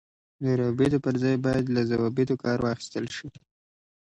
د 0.43 0.45
روابطو 0.59 0.97
پر 1.05 1.15
ځای 1.23 1.35
باید 1.45 1.65
له 1.75 1.81
ضوابطو 1.91 2.35
کار 2.43 2.57
واخیستل 2.61 3.05
شي. 3.15 3.27